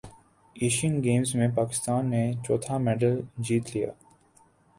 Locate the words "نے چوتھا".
2.09-2.77